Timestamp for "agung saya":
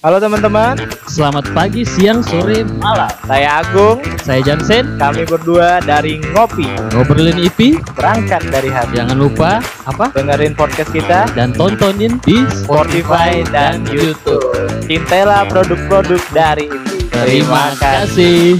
3.60-4.40